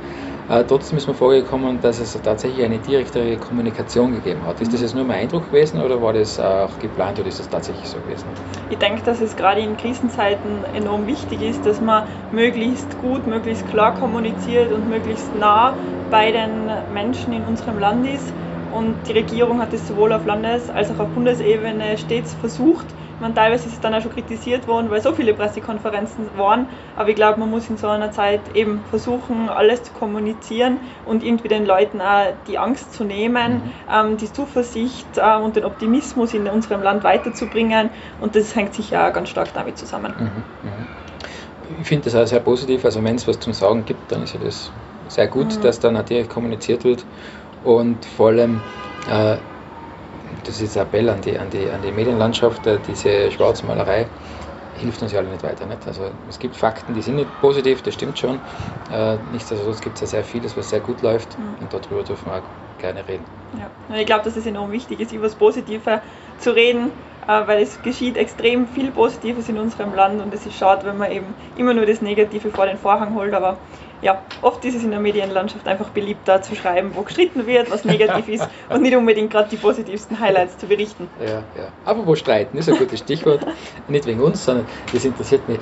Äh, 0.48 0.64
trotzdem 0.64 0.98
ist 0.98 1.06
mir 1.06 1.14
vorgekommen, 1.14 1.80
dass 1.80 2.00
es 2.00 2.20
tatsächlich 2.20 2.64
eine 2.64 2.78
direktere 2.78 3.36
Kommunikation 3.36 4.12
gegeben 4.12 4.44
hat. 4.44 4.60
Ist 4.60 4.72
das 4.72 4.80
jetzt 4.80 4.94
nur 4.94 5.04
mein 5.04 5.18
Eindruck 5.20 5.50
gewesen 5.50 5.80
oder 5.80 6.02
war 6.02 6.12
das 6.12 6.40
auch 6.40 6.78
geplant 6.78 7.18
oder 7.18 7.28
ist 7.28 7.38
das 7.38 7.48
tatsächlich 7.48 7.88
so 7.88 7.98
gewesen? 8.00 8.24
Ich 8.70 8.78
denke, 8.78 9.02
dass 9.02 9.20
es 9.20 9.36
gerade 9.36 9.60
in 9.60 9.76
Krisenzeiten 9.76 10.64
enorm 10.74 11.06
wichtig 11.06 11.42
ist, 11.42 11.64
dass 11.64 11.80
man 11.80 12.04
möglichst 12.32 12.98
gut, 12.98 13.26
möglichst 13.26 13.66
klar 13.68 13.94
kommuniziert 13.94 14.72
und 14.72 14.88
möglichst 14.88 15.34
nah 15.34 15.76
bei 16.10 16.32
den 16.32 16.70
Menschen 16.92 17.32
in 17.32 17.44
unserem 17.44 17.78
Land 17.78 18.06
ist. 18.06 18.32
Und 18.70 19.08
die 19.08 19.12
Regierung 19.12 19.60
hat 19.60 19.72
es 19.72 19.86
sowohl 19.86 20.12
auf 20.12 20.26
Landes- 20.26 20.68
als 20.68 20.90
auch 20.90 21.00
auf 21.00 21.08
Bundesebene 21.14 21.96
stets 21.96 22.34
versucht, 22.34 22.86
man, 23.20 23.34
teilweise 23.34 23.66
ist 23.66 23.74
es 23.74 23.80
dann 23.80 23.94
auch 23.94 24.00
schon 24.00 24.12
kritisiert 24.12 24.66
worden, 24.66 24.90
weil 24.90 25.00
so 25.00 25.12
viele 25.12 25.34
Pressekonferenzen 25.34 26.26
waren. 26.36 26.66
Aber 26.96 27.08
ich 27.08 27.16
glaube, 27.16 27.40
man 27.40 27.50
muss 27.50 27.68
in 27.68 27.76
so 27.76 27.88
einer 27.88 28.12
Zeit 28.12 28.40
eben 28.54 28.82
versuchen, 28.90 29.48
alles 29.48 29.82
zu 29.82 29.92
kommunizieren 29.92 30.78
und 31.06 31.22
irgendwie 31.22 31.48
den 31.48 31.66
Leuten 31.66 32.00
auch 32.00 32.32
die 32.46 32.58
Angst 32.58 32.94
zu 32.94 33.04
nehmen, 33.04 33.54
mhm. 33.54 33.72
ähm, 33.92 34.16
die 34.16 34.32
Zuversicht 34.32 35.06
äh, 35.16 35.36
und 35.36 35.56
den 35.56 35.64
Optimismus 35.64 36.34
in 36.34 36.46
unserem 36.46 36.82
Land 36.82 37.04
weiterzubringen. 37.04 37.90
Und 38.20 38.36
das 38.36 38.54
hängt 38.54 38.74
sicher 38.74 39.08
auch 39.08 39.12
ganz 39.12 39.28
stark 39.28 39.52
damit 39.54 39.78
zusammen. 39.78 40.12
Mhm. 40.18 40.24
Mhm. 40.24 40.86
Ich 41.80 41.86
finde 41.88 42.04
das 42.04 42.14
auch 42.14 42.26
sehr 42.26 42.40
positiv. 42.40 42.84
Also 42.84 43.02
wenn 43.04 43.16
es 43.16 43.26
was 43.26 43.38
zum 43.38 43.52
Sagen 43.52 43.84
gibt, 43.84 44.10
dann 44.10 44.22
ist 44.22 44.34
ja 44.34 44.40
das 44.42 44.70
sehr 45.08 45.26
gut, 45.26 45.56
mhm. 45.56 45.62
dass 45.62 45.80
da 45.80 45.90
natürlich 45.90 46.28
kommuniziert 46.28 46.84
wird. 46.84 47.04
Und 47.64 48.04
vor 48.04 48.28
allem 48.28 48.60
äh, 49.10 49.36
das 50.44 50.60
ist 50.60 50.76
ein 50.76 50.84
Appell 50.84 51.08
an 51.08 51.20
die, 51.20 51.38
an 51.38 51.50
die, 51.50 51.68
an 51.70 51.82
die 51.82 51.92
Medienlandschaft, 51.92 52.66
äh, 52.66 52.78
diese 52.86 53.30
Schwarzmalerei 53.30 54.06
hilft 54.78 55.02
uns 55.02 55.12
ja 55.12 55.18
alle 55.18 55.28
nicht 55.28 55.42
weiter. 55.42 55.66
Nicht? 55.66 55.86
Also 55.86 56.10
es 56.28 56.38
gibt 56.38 56.56
Fakten, 56.56 56.94
die 56.94 57.02
sind 57.02 57.16
nicht 57.16 57.28
positiv, 57.40 57.82
das 57.82 57.94
stimmt 57.94 58.18
schon. 58.18 58.40
Äh, 58.92 59.16
nichtsdestotrotz 59.32 59.80
gibt 59.80 59.96
es 59.96 60.00
ja 60.02 60.06
sehr 60.06 60.24
vieles, 60.24 60.56
was 60.56 60.70
sehr 60.70 60.80
gut 60.80 61.02
läuft 61.02 61.38
mhm. 61.38 61.62
und 61.62 61.72
darüber 61.72 62.02
dürfen 62.02 62.26
wir 62.26 62.38
auch 62.38 62.78
gerne 62.80 63.06
reden. 63.06 63.24
Ja. 63.58 63.96
Ich 63.96 64.06
glaube, 64.06 64.24
dass 64.24 64.36
es 64.36 64.46
enorm 64.46 64.70
wichtig 64.72 65.00
ist, 65.00 65.12
über 65.12 65.24
das 65.24 65.34
Positive 65.34 66.00
zu 66.38 66.54
reden, 66.54 66.90
äh, 67.26 67.46
weil 67.46 67.62
es 67.62 67.82
geschieht 67.82 68.16
extrem 68.16 68.66
viel 68.68 68.90
Positives 68.90 69.48
in 69.48 69.58
unserem 69.58 69.94
Land 69.94 70.22
und 70.22 70.32
es 70.32 70.46
ist 70.46 70.56
schade, 70.56 70.86
wenn 70.86 70.98
man 70.98 71.10
eben 71.10 71.34
immer 71.56 71.74
nur 71.74 71.86
das 71.86 72.00
Negative 72.00 72.50
vor 72.50 72.66
den 72.66 72.78
Vorhang 72.78 73.14
holt, 73.14 73.34
aber 73.34 73.58
ja, 74.00 74.22
oft 74.42 74.64
ist 74.64 74.76
es 74.76 74.84
in 74.84 74.90
der 74.90 75.00
Medienlandschaft 75.00 75.66
einfach 75.66 75.90
beliebter 75.90 76.42
zu 76.42 76.54
schreiben, 76.54 76.92
wo 76.94 77.02
gestritten 77.02 77.46
wird, 77.46 77.70
was 77.70 77.84
negativ 77.84 78.28
ist 78.28 78.48
und 78.68 78.82
nicht 78.82 78.96
unbedingt 78.96 79.30
gerade 79.30 79.48
die 79.48 79.56
positivsten 79.56 80.20
Highlights 80.20 80.58
zu 80.58 80.66
berichten. 80.66 81.08
Ja, 81.18 81.44
ja. 81.54 81.72
Aber 81.84 82.06
wo 82.06 82.14
streiten 82.14 82.56
ist 82.58 82.68
ein 82.68 82.78
gutes 82.78 83.00
Stichwort. 83.00 83.46
nicht 83.86 84.06
wegen 84.06 84.20
uns, 84.20 84.44
sondern 84.44 84.66
das 84.92 85.04
interessiert 85.04 85.48
mich 85.48 85.60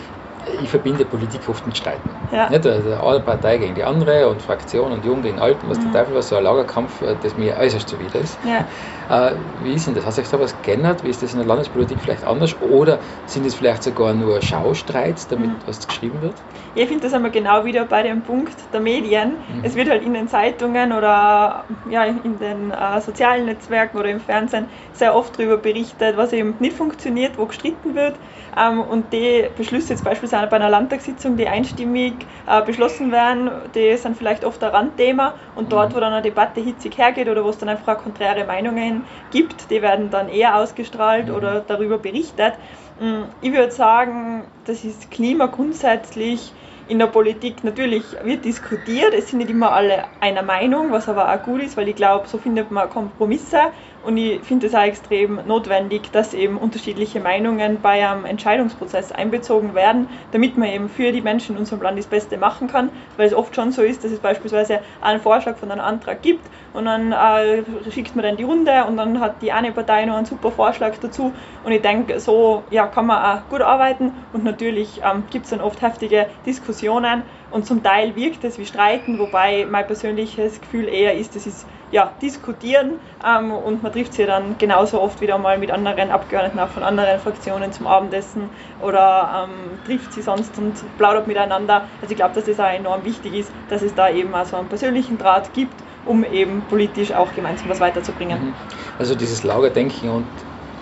ich 0.63 0.69
verbinde 0.69 1.05
Politik 1.05 1.41
oft 1.49 1.67
mit 1.67 1.77
Streiten. 1.77 2.11
Ja. 2.33 2.49
Nicht? 2.49 2.67
Also 2.67 2.95
eine 2.95 3.21
Partei 3.21 3.59
gegen 3.59 3.75
die 3.75 3.85
andere 3.85 4.29
und 4.29 4.43
Fraktion 4.43 4.93
und 4.93 5.05
Jung 5.05 5.23
gegen 5.23 5.39
Alten, 5.39 5.69
was 5.69 5.79
mhm. 5.79 5.93
der 5.93 6.03
Teufel 6.03 6.17
was, 6.17 6.29
so 6.29 6.37
ein 6.37 6.45
Lagerkampf, 6.45 7.03
äh, 7.03 7.17
das 7.23 7.37
mir 7.37 7.57
äußerst 7.57 7.89
zuwider 7.89 8.21
ist. 8.21 8.39
Ja. 8.45 9.29
Äh, 9.29 9.35
wie 9.63 9.75
ist 9.75 9.87
denn 9.87 9.95
das? 9.95 10.07
Hat 10.07 10.15
sich 10.15 10.29
da 10.29 10.41
was 10.41 10.55
geändert? 10.63 11.05
Wie 11.05 11.09
ist 11.09 11.23
das 11.23 11.33
in 11.33 11.39
der 11.39 11.47
Landespolitik 11.47 11.99
vielleicht 12.01 12.25
anders? 12.25 12.57
Oder 12.61 12.99
sind 13.27 13.47
es 13.47 13.55
vielleicht 13.55 13.83
sogar 13.83 14.15
nur 14.15 14.41
Schaustreits, 14.43 15.29
damit 15.29 15.51
mhm. 15.51 15.57
was 15.67 15.87
geschrieben 15.87 16.21
wird? 16.23 16.35
Ja, 16.75 16.83
ich 16.83 16.89
finde 16.89 17.05
das 17.05 17.15
einmal 17.15 17.31
genau 17.31 17.65
wieder 17.65 17.85
bei 17.85 18.03
dem 18.03 18.23
Punkt 18.23 18.55
der 18.73 18.81
Medien. 18.81 19.31
Mhm. 19.31 19.65
Es 19.65 19.75
wird 19.75 19.89
halt 19.89 20.03
in 20.03 20.15
den 20.15 20.29
Zeitungen 20.29 20.93
oder 20.93 21.65
ja, 21.91 22.05
in 22.05 22.39
den 22.39 22.71
äh, 22.71 23.01
sozialen 23.01 23.47
Netzwerken 23.47 23.99
oder 23.99 24.11
im 24.11 24.21
Fernsehen 24.21 24.67
sehr 24.93 25.15
oft 25.15 25.39
darüber 25.39 25.57
berichtet, 25.57 26.17
was 26.17 26.33
eben 26.33 26.55
nicht 26.59 26.77
funktioniert, 26.77 27.39
wo 27.39 27.47
gestritten 27.47 27.95
wird. 27.95 28.15
Ähm, 28.57 28.81
und 28.81 29.13
die 29.13 29.47
Beschlüsse 29.57 29.91
jetzt 29.91 30.05
beispielsweise 30.05 30.36
sind 30.41 30.51
bei 30.51 30.57
einer 30.57 30.69
Landtagssitzung, 30.69 31.37
die 31.37 31.49
einstimmig 31.49 32.27
äh, 32.47 32.63
beschlossen 32.63 33.13
werden, 33.13 33.51
die 33.75 33.97
sind 33.97 34.17
vielleicht 34.17 34.45
oft 34.45 34.63
ein 34.63 34.71
Randthema 34.71 35.35
und 35.55 35.73
dort, 35.73 35.95
wo 35.95 36.01
dann 36.01 36.13
eine 36.13 36.23
Debatte 36.23 36.61
hitzig 36.61 36.99
hergeht 36.99 37.29
oder 37.29 37.45
wo 37.45 37.49
es 37.49 37.59
dann 37.59 37.69
einfach 37.69 37.99
konträre 37.99 38.45
Meinungen 38.45 39.05
gibt, 39.31 39.71
die 39.71 39.83
werden 39.83 40.11
dann 40.11 40.29
eher 40.29 40.57
ausgestrahlt 40.57 41.31
oder 41.31 41.61
darüber 41.61 41.99
berichtet. 41.99 42.55
Mm, 43.01 43.25
ich 43.41 43.53
würde 43.53 43.73
sagen, 43.73 44.45
das 44.65 44.85
ist 44.85 45.11
Klima 45.11 45.47
grundsätzlich 45.47 46.53
in 46.89 47.01
der 47.01 47.07
Politik 47.09 47.65
natürlich 47.65 48.17
wird 48.23 48.45
diskutiert, 48.45 49.13
es 49.13 49.31
sind 49.31 49.39
nicht 49.41 49.51
immer 49.51 49.73
alle 49.73 50.05
einer 50.21 50.43
Meinung, 50.43 50.93
was 50.93 51.09
aber 51.09 51.33
auch 51.33 51.43
gut 51.43 51.63
ist, 51.63 51.77
weil 51.77 51.89
ich 51.89 51.97
glaube, 51.97 52.29
so 52.29 52.39
findet 52.39 52.71
man 52.71 52.89
Kompromisse 52.89 53.59
und 54.07 54.17
ich 54.17 54.41
finde 54.43 54.69
es 54.69 54.75
auch 54.75 54.83
extrem 54.83 55.41
notwendig, 55.47 56.13
dass 56.13 56.33
eben 56.33 56.59
unterschiedliche 56.59 57.21
Meinungen 57.21 57.81
bei 57.83 58.09
einem 58.09 58.25
Entscheidungsprozess 58.25 59.11
einbezogen 59.11 59.75
werden, 59.75 60.09
damit 60.33 60.57
man 60.57 60.69
eben 60.69 60.89
für 60.89 61.11
die 61.11 61.21
Menschen 61.21 61.57
in 61.57 61.61
unserem 61.61 61.83
Land 61.83 61.99
das 61.99 62.07
Beste 62.07 62.39
machen 62.39 62.69
kann, 62.69 62.91
weil 63.17 63.27
es 63.27 63.35
oft 63.35 63.55
schon 63.55 63.73
so 63.73 63.83
ist, 63.83 64.05
dass 64.05 64.13
es 64.13 64.21
beispielsweise 64.21 64.81
einen 65.01 65.21
Vorschlag 65.21 65.57
von 65.57 65.71
einem 65.71 65.81
Antrag 65.81 66.23
gibt 66.23 66.47
und 66.73 66.85
dann 66.85 67.13
äh, 67.13 67.63
schickt 67.91 68.15
man 68.15 68.25
dann 68.25 68.37
die 68.37 68.43
Runde 68.45 68.85
und 68.85 68.99
dann 68.99 69.19
hat 69.19 69.41
die 69.43 69.51
eine 69.51 69.73
Partei 69.73 70.05
noch 70.05 70.17
einen 70.17 70.27
super 70.27 70.51
Vorschlag 70.51 70.93
dazu. 71.01 71.33
Und 71.65 71.73
ich 71.73 71.81
denke, 71.81 72.21
so 72.21 72.65
ja, 72.71 72.87
kann 72.87 73.07
man 73.07 73.23
auch 73.39 73.49
gut 73.49 73.63
arbeiten. 73.63 74.13
Und 74.35 74.45
natürlich 74.45 75.01
ähm, 75.03 75.25
gibt 75.31 75.47
es 75.47 75.51
dann 75.51 75.63
oft 75.63 75.81
heftige 75.81 76.27
Diskussionen. 76.45 77.23
Und 77.51 77.65
zum 77.65 77.83
Teil 77.83 78.15
wirkt 78.15 78.45
es 78.45 78.59
wie 78.59 78.67
Streiten, 78.67 79.19
wobei 79.19 79.67
mein 79.71 79.87
persönliches 79.87 80.61
Gefühl 80.61 80.89
eher 80.89 81.15
ist, 81.15 81.35
es 81.35 81.47
ist 81.47 81.67
ja, 81.93 82.13
diskutieren 82.21 82.95
ähm, 83.25 83.53
und 83.53 83.83
man 83.83 83.93
trifft 83.93 84.15
sich 84.15 84.27
dann 84.27 84.57
genauso 84.59 85.01
oft 85.01 85.21
wieder 85.21 85.39
mal 85.39 85.59
mit 85.59 85.71
anderen 85.71 86.11
Abgeordneten 86.11 86.59
auch 86.59 86.69
von 86.69 86.83
anderen 86.83 87.19
Fraktionen 87.21 87.73
zum 87.73 87.87
Abendessen 87.87 88.43
oder 88.83 89.49
ähm, 89.49 89.79
trifft 89.85 90.13
sie 90.13 90.23
sonst 90.23 90.59
und 90.59 90.75
plaudert 90.99 91.27
miteinander. 91.27 91.89
Also 92.01 92.13
ich 92.13 92.17
glaube, 92.17 92.35
dass 92.35 92.45
das 92.45 92.59
auch 92.59 92.73
enorm 92.73 93.05
wichtig 93.05 93.35
ist, 93.35 93.51
dass 93.69 93.83
es 93.83 93.95
da 93.95 94.11
eben 94.11 94.35
auch 94.35 94.47
so 94.47 94.57
einen 94.57 94.69
persönlichen 94.69 95.19
Draht 95.19 95.53
gibt, 95.55 95.75
um 96.05 96.25
eben 96.25 96.63
politisch 96.63 97.13
auch 97.13 97.33
gemeinsam 97.35 97.69
was 97.69 97.81
weiterzubringen. 97.81 98.47
Mhm. 98.47 98.55
Also 98.99 99.15
dieses 99.15 99.45
Lagerdenken 99.45 100.11
und 100.11 100.27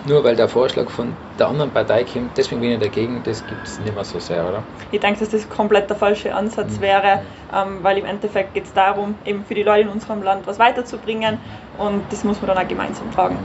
nur 0.05 0.23
weil 0.23 0.35
der 0.35 0.47
Vorschlag 0.47 0.89
von 0.89 1.13
der 1.39 1.47
anderen 1.47 1.71
Partei 1.71 2.03
kommt, 2.03 2.37
deswegen 2.37 2.61
bin 2.61 2.71
ich 2.71 2.79
dagegen, 2.79 3.21
das 3.23 3.45
gibt 3.45 3.65
es 3.65 3.79
nicht 3.79 3.93
mehr 3.93 4.03
so 4.03 4.19
sehr, 4.19 4.47
oder? 4.47 4.63
Ich 4.91 4.99
denke, 4.99 5.19
dass 5.19 5.29
das 5.29 5.49
komplett 5.49 5.89
der 5.89 5.97
falsche 5.97 6.33
Ansatz 6.33 6.77
mhm. 6.77 6.81
wäre, 6.81 7.21
ähm, 7.53 7.79
weil 7.81 7.97
im 7.97 8.05
Endeffekt 8.05 8.53
geht 8.53 8.65
es 8.65 8.73
darum, 8.73 9.15
eben 9.25 9.43
für 9.45 9.55
die 9.55 9.63
Leute 9.63 9.81
in 9.81 9.89
unserem 9.89 10.23
Land 10.23 10.47
was 10.47 10.59
weiterzubringen 10.59 11.37
und 11.77 12.01
das 12.09 12.23
muss 12.23 12.41
man 12.41 12.55
dann 12.55 12.63
auch 12.63 12.67
gemeinsam 12.67 13.11
tragen. 13.11 13.37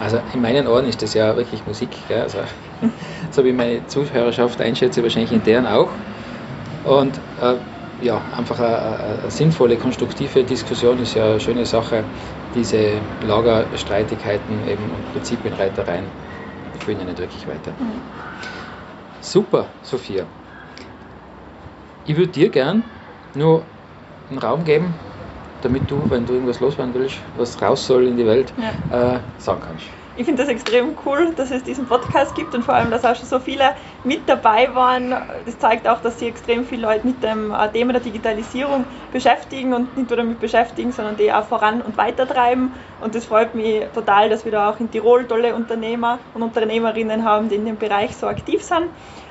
Also 0.00 0.20
in 0.32 0.40
meinen 0.40 0.68
Ohren 0.68 0.86
ist 0.86 1.02
das 1.02 1.14
ja 1.14 1.36
wirklich 1.36 1.66
Musik, 1.66 1.90
gell? 2.06 2.22
Also, 2.22 2.38
so 3.30 3.44
wie 3.44 3.52
meine 3.52 3.86
Zuhörerschaft 3.88 4.60
einschätze, 4.60 5.02
wahrscheinlich 5.02 5.32
in 5.32 5.42
deren 5.42 5.66
auch. 5.66 5.88
Und 6.84 7.14
äh, 7.42 7.54
ja, 8.00 8.20
einfach 8.36 8.60
eine, 8.60 8.76
eine, 8.78 9.30
sinnvolle, 9.30 9.76
konstruktive 9.76 10.44
Diskussion 10.44 11.02
ist 11.02 11.14
ja 11.14 11.30
eine 11.30 11.40
schöne 11.40 11.66
Sache. 11.66 12.04
Diese 12.54 13.02
Lagerstreitigkeiten 13.22 14.66
eben 14.66 14.90
und 14.92 15.12
Prinzipienreitereien 15.12 16.10
führen 16.78 16.98
ja 16.98 17.04
nicht 17.04 17.18
wirklich 17.18 17.46
weiter. 17.46 17.72
Mhm. 17.78 18.02
Super, 19.20 19.68
Sophia. 19.82 20.26
Ich 22.04 22.16
würde 22.16 22.32
dir 22.32 22.48
gern 22.48 22.84
nur 23.34 23.66
einen 24.30 24.38
Raum 24.38 24.64
geben, 24.64 24.94
damit 25.60 25.90
du, 25.90 26.08
wenn 26.10 26.24
du 26.24 26.32
irgendwas 26.34 26.60
loswerden 26.60 26.94
willst, 26.94 27.18
was 27.34 27.60
raus 27.60 27.86
soll 27.86 28.06
in 28.06 28.16
die 28.16 28.26
Welt, 28.26 28.54
ja. 28.90 29.16
äh, 29.16 29.20
sagen 29.36 29.60
kannst 29.60 29.84
ich 30.18 30.24
finde 30.24 30.42
das 30.42 30.50
extrem 30.50 30.96
cool, 31.06 31.32
dass 31.36 31.52
es 31.52 31.62
diesen 31.62 31.86
Podcast 31.86 32.34
gibt 32.34 32.52
und 32.52 32.64
vor 32.64 32.74
allem, 32.74 32.90
dass 32.90 33.04
auch 33.04 33.14
schon 33.14 33.28
so 33.28 33.38
viele 33.38 33.76
mit 34.02 34.28
dabei 34.28 34.74
waren. 34.74 35.10
Das 35.46 35.58
zeigt 35.60 35.86
auch, 35.86 36.00
dass 36.02 36.18
sich 36.18 36.26
extrem 36.26 36.64
viele 36.64 36.82
Leute 36.82 37.06
mit 37.06 37.22
dem 37.22 37.52
äh, 37.52 37.68
Thema 37.68 37.92
der 37.92 38.02
Digitalisierung 38.02 38.84
beschäftigen 39.12 39.72
und 39.74 39.96
nicht 39.96 40.10
nur 40.10 40.16
damit 40.16 40.40
beschäftigen, 40.40 40.90
sondern 40.90 41.16
die 41.16 41.32
auch 41.32 41.44
voran 41.44 41.82
und 41.82 41.96
weitertreiben. 41.96 42.72
Und 43.00 43.14
das 43.14 43.26
freut 43.26 43.54
mich 43.54 43.84
total, 43.94 44.28
dass 44.28 44.44
wir 44.44 44.50
da 44.50 44.70
auch 44.70 44.80
in 44.80 44.90
Tirol 44.90 45.24
tolle 45.24 45.54
Unternehmer 45.54 46.18
und 46.34 46.42
Unternehmerinnen 46.42 47.24
haben, 47.24 47.48
die 47.48 47.54
in 47.54 47.64
dem 47.64 47.76
Bereich 47.76 48.16
so 48.16 48.26
aktiv 48.26 48.60
sind. 48.64 48.88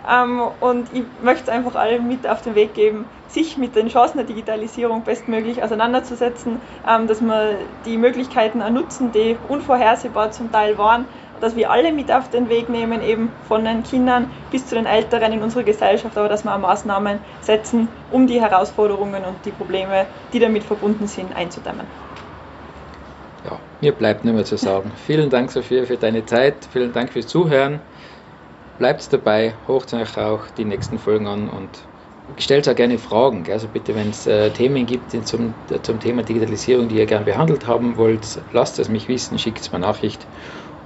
Ähm, 0.09 0.41
und 0.59 0.87
ich 0.93 1.03
möchte 1.21 1.43
es 1.43 1.49
einfach 1.49 1.75
allen 1.75 2.07
mit 2.07 2.27
auf 2.27 2.41
den 2.41 2.55
Weg 2.55 2.73
geben, 2.73 3.05
sich 3.27 3.57
mit 3.57 3.75
den 3.75 3.89
Chancen 3.89 4.17
der 4.17 4.25
Digitalisierung 4.25 5.03
bestmöglich 5.03 5.61
auseinanderzusetzen, 5.61 6.61
ähm, 6.87 7.07
dass 7.07 7.21
wir 7.21 7.57
die 7.85 7.97
Möglichkeiten 7.97 8.59
nutzen, 8.73 9.11
die 9.11 9.37
unvorhersehbar 9.49 10.31
zum 10.31 10.51
Teil 10.51 10.77
waren, 10.77 11.05
dass 11.41 11.55
wir 11.55 11.69
alle 11.69 11.91
mit 11.91 12.11
auf 12.11 12.29
den 12.29 12.49
Weg 12.49 12.69
nehmen, 12.69 13.01
eben 13.01 13.31
von 13.47 13.65
den 13.65 13.83
Kindern 13.83 14.31
bis 14.49 14.65
zu 14.65 14.75
den 14.75 14.85
Älteren 14.85 15.33
in 15.33 15.43
unserer 15.43 15.63
Gesellschaft, 15.63 16.17
aber 16.17 16.29
dass 16.29 16.43
wir 16.43 16.55
auch 16.55 16.59
Maßnahmen 16.59 17.19
setzen, 17.41 17.89
um 18.11 18.27
die 18.27 18.41
Herausforderungen 18.41 19.23
und 19.25 19.45
die 19.45 19.51
Probleme, 19.51 20.07
die 20.33 20.39
damit 20.39 20.63
verbunden 20.63 21.07
sind, 21.07 21.35
einzudämmen. 21.35 21.85
Ja, 23.43 23.59
mir 23.81 23.91
bleibt 23.91 24.25
nur 24.25 24.33
mehr 24.33 24.45
zu 24.45 24.57
sagen. 24.57 24.91
Vielen 25.05 25.29
Dank, 25.29 25.51
Sophia, 25.51 25.85
für 25.85 25.97
deine 25.97 26.25
Zeit. 26.25 26.67
Vielen 26.71 26.91
Dank 26.91 27.11
fürs 27.13 27.27
Zuhören. 27.27 27.79
Bleibt 28.79 29.11
dabei, 29.11 29.53
hocht 29.67 29.93
euch 29.93 30.17
auch 30.17 30.41
die 30.55 30.65
nächsten 30.65 30.99
Folgen 30.99 31.25
an 31.25 31.49
und 31.49 31.69
stellt 32.37 32.69
auch 32.69 32.75
gerne 32.75 32.97
Fragen. 32.97 33.45
Also 33.51 33.67
bitte, 33.67 33.95
wenn 33.95 34.09
es 34.11 34.27
äh, 34.27 34.51
Themen 34.51 34.85
gibt 34.85 35.11
zum, 35.27 35.53
zum 35.81 35.99
Thema 35.99 36.21
Digitalisierung, 36.23 36.87
die 36.87 36.97
ihr 36.97 37.05
gerne 37.05 37.25
behandelt 37.25 37.65
haben 37.65 37.97
wollt, 37.97 38.39
lasst 38.53 38.77
es 38.77 38.89
mich 38.89 39.07
wissen, 39.07 39.39
schickt 39.39 39.61
es 39.61 39.71
mir 39.71 39.79
Nachricht. 39.79 40.25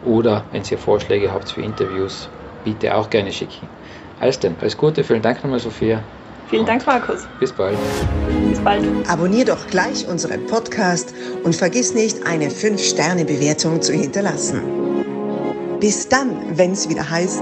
Oder 0.06 0.44
wenn 0.52 0.64
ihr 0.70 0.78
Vorschläge 0.78 1.32
habt 1.34 1.52
für 1.52 1.62
Interviews, 1.62 2.30
bitte 2.64 2.96
auch 2.96 3.10
gerne 3.10 3.32
schicken. 3.32 3.68
Alles 4.20 4.40
denn, 4.40 4.56
alles 4.62 4.78
Gute, 4.78 5.04
vielen 5.04 5.22
Dank 5.22 5.44
nochmal, 5.44 5.60
Sophia. 5.60 6.02
Vielen 6.50 6.66
Dank, 6.66 6.86
Markus. 6.86 7.28
Bis 7.40 7.52
bald. 7.52 7.78
Bis 8.50 8.60
bald. 8.60 8.84
Abonnier 9.08 9.46
doch 9.46 9.68
gleich 9.68 10.08
unseren 10.08 10.46
Podcast 10.48 11.14
und 11.44 11.56
vergiss 11.56 11.94
nicht, 11.94 12.26
eine 12.26 12.50
5-Sterne-Bewertung 12.50 13.82
zu 13.82 13.94
hinterlassen. 13.94 14.62
Bis 15.80 16.08
dann, 16.10 16.58
wenn 16.58 16.74
es 16.74 16.90
wieder 16.90 17.10
heißt, 17.10 17.42